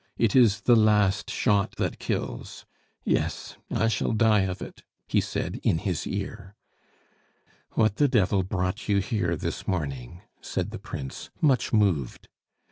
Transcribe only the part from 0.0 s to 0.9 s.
It is the